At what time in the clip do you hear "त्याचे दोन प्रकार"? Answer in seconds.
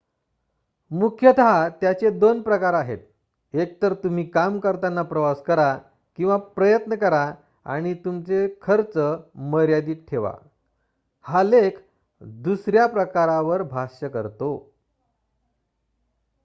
1.81-2.73